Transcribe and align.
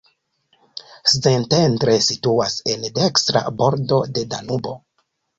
Szentendre 1.17 1.97
situas 2.05 2.55
en 2.73 2.87
dekstra 2.95 3.43
bordo 3.59 3.99
de 4.19 4.23
Danubo. 4.33 4.73